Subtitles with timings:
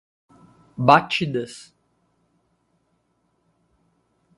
[0.79, 1.75] Batidas